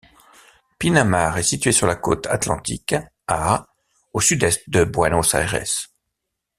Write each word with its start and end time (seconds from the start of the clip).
Pinamar 0.79 1.37
est 1.37 1.43
située 1.43 1.71
sur 1.71 1.85
la 1.85 1.93
côte 1.95 2.25
Atlantique, 2.25 2.95
à 3.27 3.67
au 4.13 4.19
sud-est 4.19 4.67
de 4.67 4.83
Buenos 4.83 5.35
Aires. 5.35 5.63